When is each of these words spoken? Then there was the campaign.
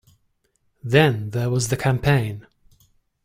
Then 0.83 1.29
there 1.29 1.51
was 1.51 1.67
the 1.67 1.77
campaign. 1.77 2.47